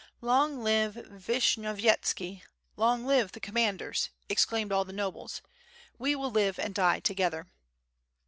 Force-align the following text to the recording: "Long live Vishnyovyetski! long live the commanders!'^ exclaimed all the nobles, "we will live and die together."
"Long 0.21 0.63
live 0.63 0.95
Vishnyovyetski! 0.95 2.41
long 2.75 3.05
live 3.05 3.33
the 3.33 3.39
commanders!'^ 3.39 4.09
exclaimed 4.29 4.71
all 4.71 4.83
the 4.83 4.91
nobles, 4.91 5.43
"we 5.99 6.15
will 6.15 6.31
live 6.31 6.57
and 6.57 6.73
die 6.73 6.99
together." 7.01 7.45